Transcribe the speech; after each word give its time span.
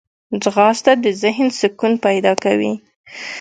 ځغاسته 0.43 0.91
د 1.03 1.05
ذهن 1.21 1.47
سکون 1.59 1.93
پیدا 2.05 2.33
کوي 2.43 2.73